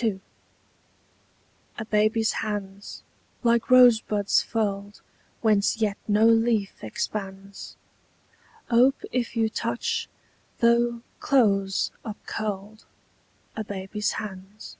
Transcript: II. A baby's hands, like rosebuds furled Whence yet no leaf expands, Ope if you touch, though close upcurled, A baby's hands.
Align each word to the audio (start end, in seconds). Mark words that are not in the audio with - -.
II. 0.00 0.20
A 1.80 1.84
baby's 1.84 2.34
hands, 2.46 3.02
like 3.42 3.70
rosebuds 3.72 4.40
furled 4.40 5.00
Whence 5.40 5.78
yet 5.78 5.96
no 6.06 6.26
leaf 6.26 6.84
expands, 6.84 7.74
Ope 8.70 9.02
if 9.10 9.34
you 9.34 9.48
touch, 9.48 10.08
though 10.60 11.02
close 11.18 11.90
upcurled, 12.04 12.84
A 13.56 13.64
baby's 13.64 14.12
hands. 14.12 14.76